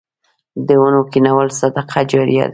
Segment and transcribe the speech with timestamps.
[0.67, 2.49] د ونو کینول صدقه جاریه ده.